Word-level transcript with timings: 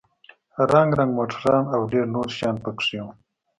رنگ 0.71 0.89
رنگ 0.99 1.11
موټران 1.17 1.63
او 1.73 1.81
ډېر 1.91 2.05
نور 2.15 2.27
شيان 2.35 2.55
پکښې 2.63 2.97
وو. 3.03 3.11